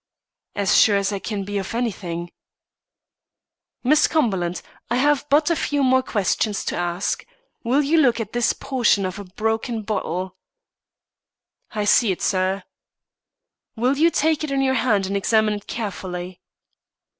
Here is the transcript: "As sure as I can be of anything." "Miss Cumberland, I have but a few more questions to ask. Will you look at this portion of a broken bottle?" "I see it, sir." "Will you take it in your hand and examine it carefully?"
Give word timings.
"As 0.55 0.75
sure 0.81 0.97
as 0.97 1.11
I 1.13 1.19
can 1.19 1.43
be 1.43 1.59
of 1.59 1.75
anything." 1.75 2.31
"Miss 3.83 4.07
Cumberland, 4.07 4.63
I 4.89 4.95
have 4.95 5.29
but 5.29 5.51
a 5.51 5.55
few 5.55 5.83
more 5.83 6.01
questions 6.01 6.65
to 6.65 6.75
ask. 6.75 7.23
Will 7.63 7.83
you 7.83 7.99
look 7.99 8.19
at 8.19 8.33
this 8.33 8.51
portion 8.51 9.05
of 9.05 9.19
a 9.19 9.23
broken 9.23 9.83
bottle?" 9.83 10.37
"I 11.69 11.85
see 11.85 12.11
it, 12.11 12.23
sir." 12.23 12.63
"Will 13.75 13.95
you 13.95 14.09
take 14.09 14.43
it 14.43 14.49
in 14.49 14.63
your 14.63 14.73
hand 14.73 15.05
and 15.05 15.15
examine 15.15 15.53
it 15.53 15.67
carefully?" 15.67 16.41